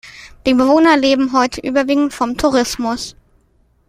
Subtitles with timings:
[0.47, 3.15] Die Bewohner leben heute überwiegend vom Tourismus.